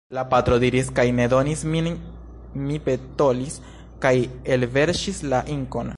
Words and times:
La 0.17 0.21
patro 0.31 0.55
ridis 0.61 0.87
kaj 0.99 1.05
ne 1.19 1.27
donis 1.33 1.61
min, 1.75 1.89
mi 2.63 2.79
petolis 2.89 3.61
kaj 4.07 4.15
elverŝis 4.57 5.25
la 5.35 5.43
inkon. 5.59 5.89